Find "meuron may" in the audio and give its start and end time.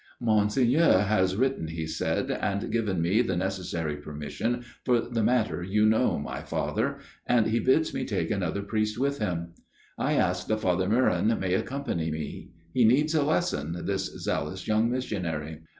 10.89-11.53